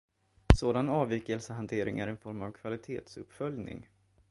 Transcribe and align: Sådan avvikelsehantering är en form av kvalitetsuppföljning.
Sådan 0.55 0.89
avvikelsehantering 0.89 1.99
är 1.99 2.07
en 2.07 2.17
form 2.17 2.41
av 2.41 2.51
kvalitetsuppföljning. 2.51 3.89